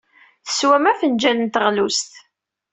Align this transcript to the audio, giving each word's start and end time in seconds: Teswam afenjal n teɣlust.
Teswam 0.45 0.85
afenjal 0.91 1.37
n 1.41 1.47
teɣlust. 1.53 2.11